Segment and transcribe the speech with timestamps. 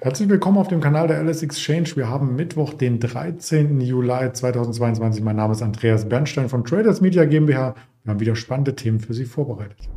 [0.00, 1.96] Herzlich willkommen auf dem Kanal der LS Exchange.
[1.96, 3.80] Wir haben Mittwoch, den 13.
[3.80, 5.24] Juli 2022.
[5.24, 7.74] Mein Name ist Andreas Bernstein von Traders Media GmbH.
[8.04, 9.88] Wir haben wieder spannende Themen für Sie vorbereitet.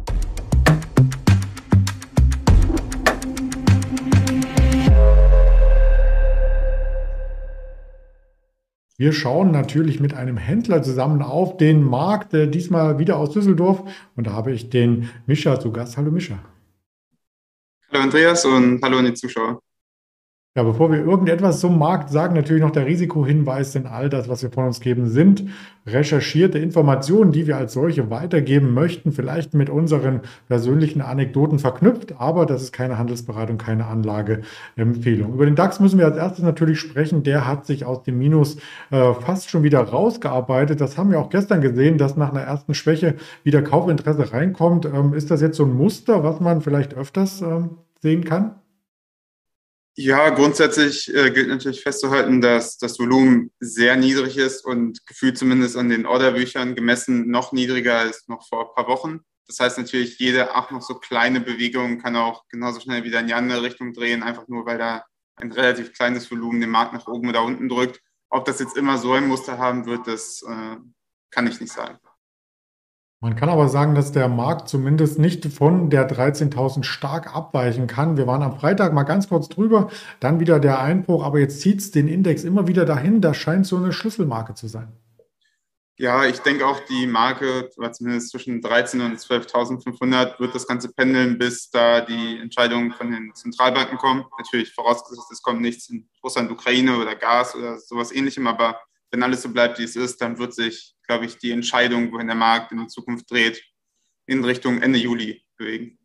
[8.98, 13.84] Wir schauen natürlich mit einem Händler zusammen auf den Markt, äh, diesmal wieder aus Düsseldorf.
[14.16, 15.96] Und da habe ich den Mischa zu Gast.
[15.96, 16.40] Hallo Mischa.
[17.92, 19.62] Hallo Andreas und hallo an die Zuschauer.
[20.54, 24.44] Ja, bevor wir irgendetwas zum Markt sagen, natürlich noch der Risikohinweis, denn all das, was
[24.44, 25.46] wir von uns geben, sind
[25.88, 30.20] recherchierte Informationen, die wir als solche weitergeben möchten, vielleicht mit unseren
[30.50, 35.36] persönlichen Anekdoten verknüpft, aber das ist keine Handelsberatung, keine Anlageempfehlung.
[35.36, 37.24] Über den DAX müssen wir als erstes natürlich sprechen.
[37.24, 38.58] Der hat sich aus dem Minus
[38.90, 40.82] äh, fast schon wieder rausgearbeitet.
[40.82, 44.86] Das haben wir auch gestern gesehen, dass nach einer ersten Schwäche wieder Kaufinteresse reinkommt.
[44.86, 48.56] Ähm, ist das jetzt so ein Muster, was man vielleicht öfters ähm, sehen kann?
[49.96, 55.76] Ja, grundsätzlich äh, gilt natürlich festzuhalten, dass das Volumen sehr niedrig ist und gefühlt zumindest
[55.76, 59.20] an den Orderbüchern gemessen noch niedriger als noch vor ein paar Wochen.
[59.48, 63.28] Das heißt natürlich, jede auch noch so kleine Bewegung kann auch genauso schnell wieder in
[63.28, 65.04] die andere Richtung drehen, einfach nur weil da
[65.36, 68.00] ein relativ kleines Volumen den Markt nach oben oder unten drückt.
[68.30, 70.78] Ob das jetzt immer so ein Muster haben wird, das äh,
[71.32, 72.00] kann ich nicht sagen.
[73.24, 78.18] Man kann aber sagen, dass der Markt zumindest nicht von der 13.000 stark abweichen kann.
[78.18, 81.82] Wir waren am Freitag mal ganz kurz drüber, dann wieder der Einbruch, aber jetzt zieht
[81.82, 83.22] es den Index immer wieder dahin.
[83.22, 84.92] Das scheint so eine Schlüsselmarke zu sein.
[86.00, 91.38] Ja, ich denke auch die Marke, zumindest zwischen 13.000 und 12.500 wird das Ganze pendeln,
[91.38, 94.26] bis da die Entscheidungen von den Zentralbanken kommen.
[94.40, 98.80] Natürlich vorausgesetzt, es kommt nichts in Russland, Ukraine oder Gas oder sowas ähnlichem, aber
[99.12, 102.28] wenn alles so bleibt, wie es ist, dann wird sich, glaube ich, die Entscheidung, wohin
[102.28, 103.62] der Markt in die Zukunft dreht,
[104.26, 106.00] in Richtung Ende Juli bewegen.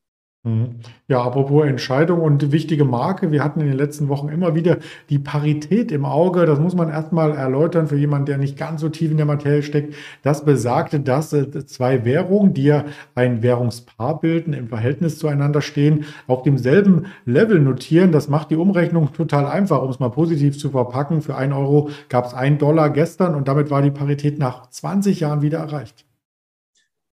[0.47, 0.77] Mhm.
[1.09, 3.33] Ja, apropos Entscheidung und wichtige Marke.
[3.33, 4.79] Wir hatten in den letzten Wochen immer wieder
[5.11, 6.47] die Parität im Auge.
[6.47, 9.65] Das muss man erstmal erläutern für jemanden, der nicht ganz so tief in der Materie
[9.65, 9.95] steckt.
[10.23, 12.85] Das besagte, dass äh, zwei Währungen, die ja
[13.17, 18.13] ein Währungspaar bilden, im Verhältnis zueinander stehen, auf demselben Level notieren.
[18.13, 21.23] Das macht die Umrechnung total einfach, um es mal positiv zu verpacken.
[21.23, 25.19] Für ein Euro gab es ein Dollar gestern und damit war die Parität nach 20
[25.19, 26.05] Jahren wieder erreicht.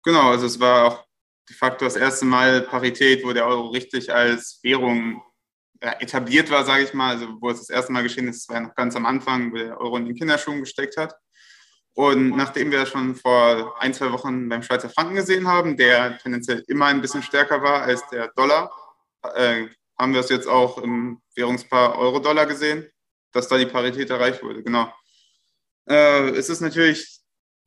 [0.04, 1.09] Genau, also es war auch
[1.50, 5.22] de facto das erste Mal Parität, wo der Euro richtig als Währung
[5.82, 8.76] etabliert war, sage ich mal, also wo es das erste Mal geschehen ist, war noch
[8.76, 11.16] ganz am Anfang, wo der Euro in den Kinderschuhen gesteckt hat.
[11.94, 16.18] Und nachdem wir das schon vor ein, zwei Wochen beim Schweizer Franken gesehen haben, der
[16.20, 18.72] tendenziell immer ein bisschen stärker war als der Dollar,
[19.36, 19.68] äh,
[19.98, 22.90] haben wir es jetzt auch im Währungspaar Euro-Dollar gesehen,
[23.34, 24.64] dass da die Parität erreicht wurde.
[24.64, 24.94] Genau.
[25.90, 27.19] Äh, es ist natürlich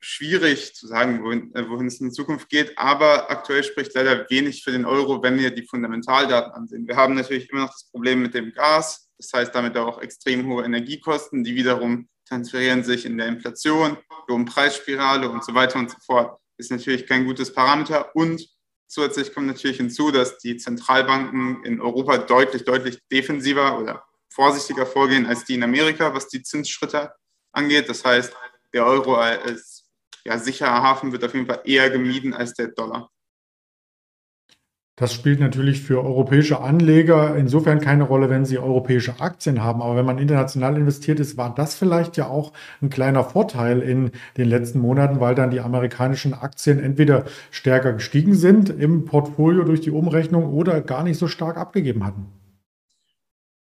[0.03, 2.77] schwierig zu sagen, wohin, äh, es in Zukunft geht.
[2.77, 6.87] Aber aktuell spricht leider wenig für den Euro, wenn wir die Fundamentaldaten ansehen.
[6.87, 9.09] Wir haben natürlich immer noch das Problem mit dem Gas.
[9.17, 13.97] Das heißt damit auch extrem hohe Energiekosten, die wiederum transferieren sich in der Inflation,
[14.27, 16.39] Lohnpreisspirale und so weiter und so fort.
[16.57, 18.15] Ist natürlich kein gutes Parameter.
[18.17, 18.45] Und
[18.89, 25.27] zusätzlich kommt natürlich hinzu, dass die Zentralbanken in Europa deutlich, deutlich defensiver oder vorsichtiger vorgehen
[25.27, 27.13] als die in Amerika, was die Zinsschritte
[27.53, 27.89] angeht.
[27.89, 28.33] Das heißt,
[28.73, 29.82] der Euro als
[30.25, 33.11] ja, sicherer Hafen wird auf jeden Fall eher gemieden als der Dollar.
[34.97, 39.81] Das spielt natürlich für europäische Anleger insofern keine Rolle, wenn sie europäische Aktien haben.
[39.81, 42.53] Aber wenn man international investiert ist, war das vielleicht ja auch
[42.83, 48.35] ein kleiner Vorteil in den letzten Monaten, weil dann die amerikanischen Aktien entweder stärker gestiegen
[48.35, 52.42] sind im Portfolio durch die Umrechnung oder gar nicht so stark abgegeben hatten.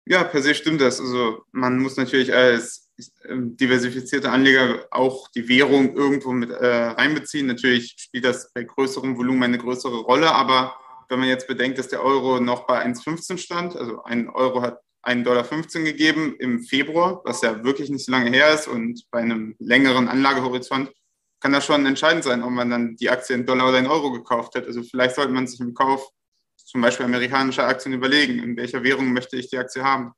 [0.09, 0.99] Ja, per se stimmt das.
[0.99, 2.89] Also man muss natürlich als
[3.25, 7.45] ähm, diversifizierte Anleger auch die Währung irgendwo mit äh, reinbeziehen.
[7.45, 10.75] Natürlich spielt das bei größerem Volumen eine größere Rolle, aber
[11.09, 14.79] wenn man jetzt bedenkt, dass der Euro noch bei 1,15 stand, also ein Euro hat
[15.03, 15.43] 1,15 Dollar
[15.85, 20.07] gegeben im Februar, was ja wirklich nicht so lange her ist und bei einem längeren
[20.07, 20.91] Anlagehorizont
[21.39, 24.11] kann das schon entscheidend sein, ob man dann die Aktie in Dollar oder in Euro
[24.11, 24.65] gekauft hat.
[24.65, 26.09] Also vielleicht sollte man sich im Kauf
[26.69, 30.13] zum Beispiel amerikanischer Aktien überlegen, in welcher Währung möchte ich die Aktie haben.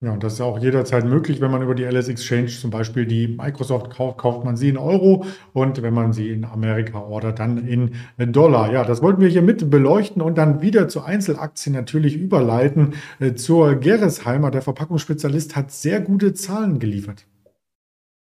[0.00, 3.06] Ja, und das ist auch jederzeit möglich, wenn man über die LS Exchange zum Beispiel
[3.06, 7.38] die Microsoft kauft, kauft man sie in Euro und wenn man sie in Amerika ordert,
[7.38, 7.92] dann in
[8.32, 8.70] Dollar.
[8.70, 12.94] Ja, das wollten wir hier mit beleuchten und dann wieder zu Einzelaktien natürlich überleiten.
[13.18, 17.26] Äh, zur Geresheimer, der Verpackungsspezialist, hat sehr gute Zahlen geliefert.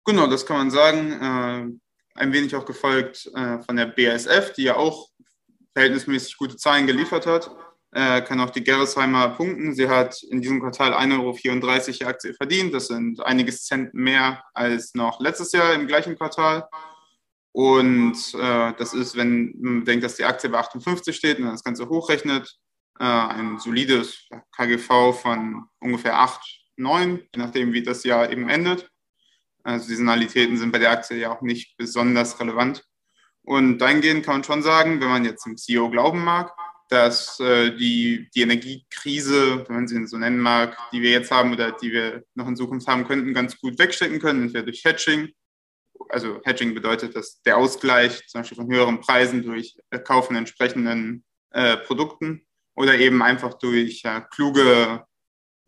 [0.06, 1.12] Genau, das kann man sagen.
[1.12, 1.78] Äh,
[2.18, 5.10] ein wenig auch gefolgt äh, von der BASF, die ja auch
[5.76, 7.52] verhältnismäßig gute Zahlen geliefert hat
[7.96, 9.74] äh, kann auch die Gerresheimer punkten.
[9.74, 11.38] Sie hat in diesem Quartal 1,34 Euro
[11.98, 12.74] die Aktie verdient.
[12.74, 16.68] Das sind einiges Cent mehr als noch letztes Jahr im gleichen Quartal.
[17.54, 21.64] Und äh, das ist, wenn man denkt, dass die Aktie bei 58 steht und das
[21.64, 22.58] Ganze hochrechnet,
[23.00, 26.42] äh, ein solides KGV von ungefähr 8,
[26.76, 28.90] 9, je nachdem, wie das Jahr eben endet.
[29.64, 32.84] Also Saisonalitäten sind bei der Aktie ja auch nicht besonders relevant.
[33.46, 36.52] Und dahingehend kann man schon sagen, wenn man jetzt dem CEO glauben mag,
[36.90, 41.54] dass äh, die, die Energiekrise, wenn man sie so nennen mag, die wir jetzt haben
[41.54, 45.30] oder die wir noch in Zukunft haben könnten, ganz gut wegstecken können, entweder durch Hedging.
[46.10, 51.24] Also Hedging bedeutet, dass der Ausgleich zum Beispiel von höheren Preisen durch Kauf von entsprechenden
[51.52, 52.46] äh, Produkten
[52.76, 55.06] oder eben einfach durch ja, kluge,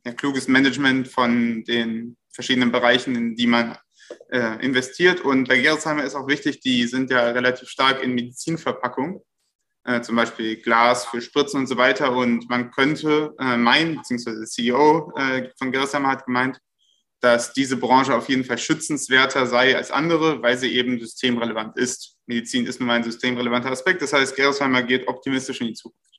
[0.06, 3.78] ja, kluges Management von den verschiedenen Bereichen, in die man
[4.30, 5.22] äh, investiert.
[5.22, 9.22] Und bei Gerolzheimer ist auch wichtig, die sind ja relativ stark in Medizinverpackung
[9.88, 12.12] äh, zum Beispiel Glas für Spritzen und so weiter.
[12.12, 16.60] Und man könnte äh, meinen, beziehungsweise der CEO äh, von Gerresheimer hat gemeint,
[17.22, 22.18] dass diese Branche auf jeden Fall schützenswerter sei als andere, weil sie eben systemrelevant ist.
[22.28, 24.02] Medizin ist nun mal ein systemrelevanter Aspekt.
[24.02, 26.17] Das heißt, Gerresheimer geht optimistisch in die Zukunft.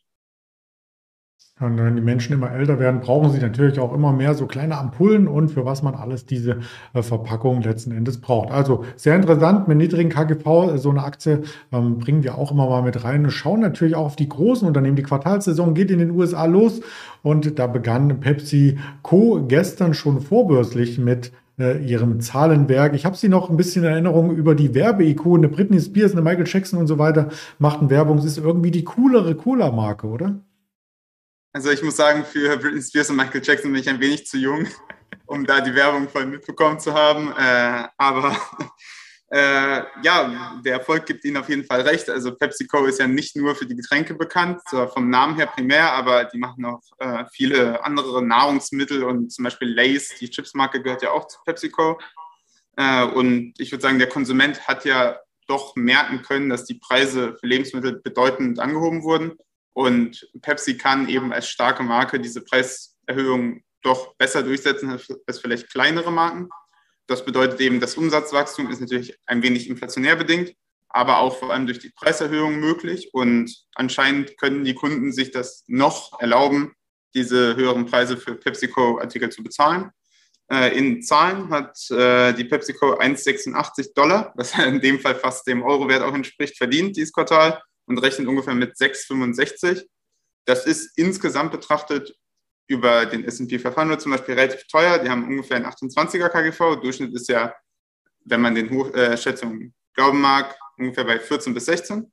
[1.60, 4.78] Und wenn die Menschen immer älter werden, brauchen sie natürlich auch immer mehr so kleine
[4.78, 6.58] Ampullen und für was man alles diese
[6.94, 8.50] äh, Verpackung letzten Endes braucht.
[8.50, 12.82] Also sehr interessant mit niedrigen KGV, so eine Aktie ähm, bringen wir auch immer mal
[12.82, 13.24] mit rein.
[13.24, 14.96] Wir schauen natürlich auch auf die großen Unternehmen.
[14.96, 16.80] Die Quartalssaison geht in den USA los
[17.22, 19.44] und da begann Pepsi Co.
[19.46, 22.94] gestern schon vorbörslich mit äh, ihrem Zahlenwerk.
[22.94, 25.48] Ich habe sie noch ein bisschen in Erinnerung über die Werbeikone.
[25.48, 27.28] Britney Spears, eine Michael Jackson und so weiter
[27.58, 28.18] machten Werbung.
[28.18, 30.36] Es ist irgendwie die coolere Cola-Marke, oder?
[31.58, 34.38] Also ich muss sagen, für Britney Spears und Michael Jackson bin ich ein wenig zu
[34.38, 34.68] jung,
[35.26, 37.32] um da die Werbung voll mitbekommen zu haben.
[37.36, 38.36] Äh, aber
[39.32, 42.08] äh, ja, der Erfolg gibt ihnen auf jeden Fall recht.
[42.10, 45.90] Also PepsiCo ist ja nicht nur für die Getränke bekannt, zwar vom Namen her primär,
[45.94, 51.02] aber die machen auch äh, viele andere Nahrungsmittel und zum Beispiel Lays, die Chipsmarke gehört
[51.02, 51.98] ja auch zu PepsiCo.
[52.76, 55.18] Äh, und ich würde sagen, der Konsument hat ja
[55.48, 59.32] doch merken können, dass die Preise für Lebensmittel bedeutend angehoben wurden.
[59.78, 66.10] Und Pepsi kann eben als starke Marke diese Preiserhöhung doch besser durchsetzen als vielleicht kleinere
[66.10, 66.48] Marken.
[67.06, 70.52] Das bedeutet eben, das Umsatzwachstum ist natürlich ein wenig inflationär bedingt,
[70.88, 73.10] aber auch vor allem durch die Preiserhöhung möglich.
[73.12, 76.72] Und anscheinend können die Kunden sich das noch erlauben,
[77.14, 79.92] diese höheren Preise für PepsiCo-Artikel zu bezahlen.
[80.50, 85.62] Äh, in Zahlen hat äh, die PepsiCo 1,86 Dollar, was in dem Fall fast dem
[85.62, 89.86] Eurowert auch entspricht, verdient dieses Quartal und rechnet ungefähr mit 6,65.
[90.44, 92.14] Das ist insgesamt betrachtet
[92.68, 94.98] über den S&P 500 zum Beispiel relativ teuer.
[94.98, 96.80] Die haben ungefähr ein 28er KGV.
[96.80, 97.54] Durchschnitt ist ja,
[98.24, 99.16] wenn man den Hoch äh,
[99.94, 102.12] glauben mag, ungefähr bei 14 bis 16.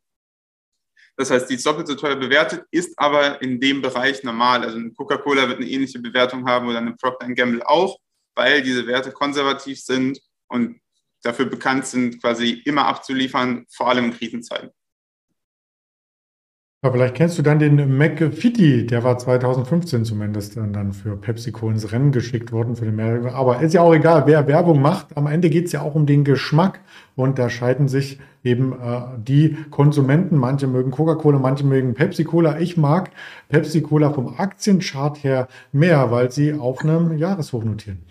[1.17, 4.63] Das heißt, die ist doppelt so teuer bewertet, ist aber in dem Bereich normal.
[4.63, 7.97] Also eine Coca-Cola wird eine ähnliche Bewertung haben oder eine Procter Gamble auch,
[8.35, 10.79] weil diese Werte konservativ sind und
[11.21, 14.71] dafür bekannt sind, quasi immer abzuliefern, vor allem in Krisenzeiten.
[16.85, 21.91] Aber vielleicht kennst du dann den McFitty, der war 2015 zumindest dann für PepsiCo ins
[21.91, 22.99] Rennen geschickt worden für den.
[23.25, 25.17] Aber ist ja auch egal, wer Werbung macht.
[25.17, 26.79] Am Ende geht es ja auch um den Geschmack
[27.15, 30.37] und da scheiden sich eben äh, die Konsumenten.
[30.37, 32.59] Manche mögen Coca-Cola, manche mögen Pepsi-Cola.
[32.59, 33.09] Ich mag
[33.49, 38.03] Pepsi-Cola vom Aktienchart her mehr, weil sie auf einem Jahreshoch notieren.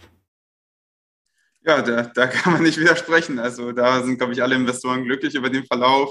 [1.63, 3.39] Ja, da, da kann man nicht widersprechen.
[3.39, 6.11] Also da sind, glaube ich, alle Investoren glücklich über den Verlauf.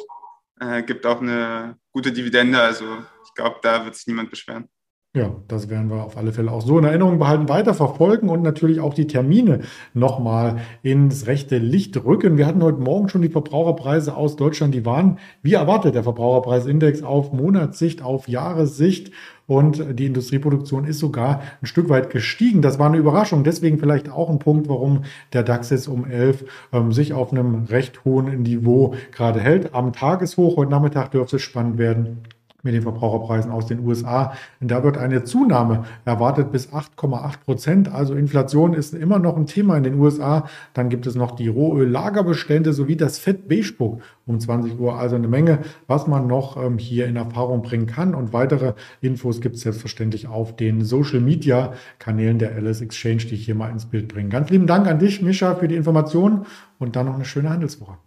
[0.60, 2.62] Äh, gibt auch eine gute Dividende.
[2.62, 4.70] Also ich glaube, da wird sich niemand beschweren.
[5.16, 8.42] Ja, das werden wir auf alle Fälle auch so in Erinnerung behalten, weiter verfolgen und
[8.42, 9.60] natürlich auch die Termine
[9.94, 12.40] nochmal ins rechte Licht rücken.
[12.40, 17.04] Wir hatten heute Morgen schon die Verbraucherpreise aus Deutschland, die waren, wie erwartet, der Verbraucherpreisindex
[17.04, 19.12] auf Monatssicht, auf Jahressicht
[19.46, 22.64] und die Industrieproduktion ist sogar ein Stück weit gestiegen.
[22.64, 23.44] Das war eine Überraschung.
[23.44, 27.66] Deswegen vielleicht auch ein Punkt, warum der DAX jetzt um 11 ähm, sich auf einem
[27.66, 29.76] recht hohen Niveau gerade hält.
[29.76, 32.24] Am Tageshoch heute Nachmittag dürfte es spannend werden
[32.64, 34.34] mit den Verbraucherpreisen aus den USA.
[34.60, 37.92] Und da wird eine Zunahme erwartet bis 8,8 Prozent.
[37.92, 40.48] Also Inflation ist immer noch ein Thema in den USA.
[40.74, 44.98] Dann gibt es noch die Rohöllagerbestände sowie das Fett Beige um 20 Uhr.
[44.98, 48.16] Also eine Menge, was man noch ähm, hier in Erfahrung bringen kann.
[48.16, 53.36] Und weitere Infos gibt es selbstverständlich auf den Social Media Kanälen der Alice Exchange, die
[53.36, 54.30] ich hier mal ins Bild bringe.
[54.30, 56.46] Ganz lieben Dank an dich, Mischa, für die Informationen
[56.80, 57.98] und dann noch eine schöne Handelswoche.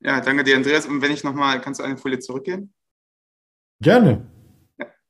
[0.00, 0.86] Ja, danke dir, Andreas.
[0.86, 2.72] Und wenn ich nochmal, kannst du eine Folie zurückgehen?
[3.84, 4.26] Gerne.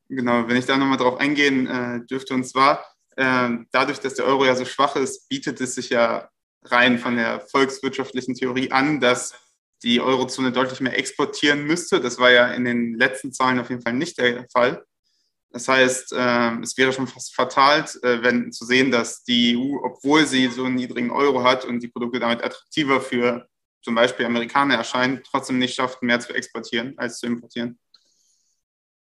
[0.08, 2.84] Genau, wenn ich da nochmal drauf eingehen äh, dürfte, und zwar
[3.16, 6.28] äh, dadurch, dass der Euro ja so schwach ist, bietet es sich ja
[6.64, 9.34] rein von der volkswirtschaftlichen Theorie an, dass
[9.84, 12.00] die Eurozone deutlich mehr exportieren müsste.
[12.00, 14.84] Das war ja in den letzten Zahlen auf jeden Fall nicht der Fall.
[15.50, 19.78] Das heißt, äh, es wäre schon fast fatal, äh, wenn zu sehen, dass die EU,
[19.84, 23.46] obwohl sie so einen niedrigen Euro hat und die Produkte damit attraktiver für
[23.82, 27.78] zum Beispiel Amerikaner erscheinen, trotzdem nicht schafft, mehr zu exportieren als zu importieren.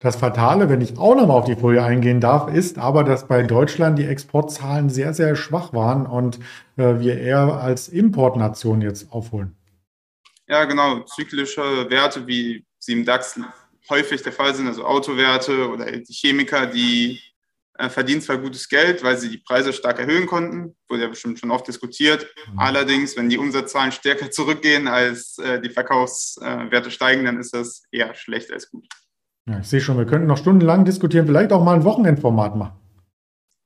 [0.05, 3.41] Das Fatale, wenn ich auch nochmal auf die Folie eingehen darf, ist aber, dass bei
[3.41, 6.37] Deutschland die Exportzahlen sehr, sehr schwach waren und
[6.77, 9.57] äh, wir eher als Importnation jetzt aufholen.
[10.47, 10.99] Ja, genau.
[11.05, 13.39] Zyklische Werte, wie sie im DAX
[13.89, 17.19] häufig der Fall sind, also Autowerte oder die Chemiker, die
[17.79, 21.39] äh, verdienen zwar gutes Geld, weil sie die Preise stark erhöhen konnten, wurde ja bestimmt
[21.39, 22.27] schon oft diskutiert.
[22.51, 22.59] Mhm.
[22.59, 28.13] Allerdings, wenn die Umsatzzahlen stärker zurückgehen als äh, die Verkaufswerte steigen, dann ist das eher
[28.13, 28.85] schlecht als gut.
[29.47, 32.73] Ja, ich sehe schon, wir könnten noch stundenlang diskutieren, vielleicht auch mal ein Wochenendformat machen.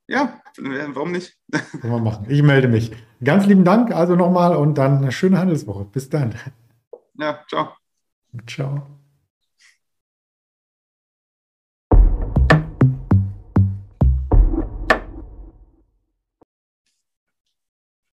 [0.08, 1.38] Ja, warum nicht?
[1.80, 2.26] Können wir machen.
[2.28, 2.90] Ich melde mich.
[3.22, 5.84] Ganz lieben Dank also nochmal und dann eine schöne Handelswoche.
[5.84, 6.34] Bis dann.
[7.14, 7.74] Ja, ciao.
[8.46, 8.99] Ciao.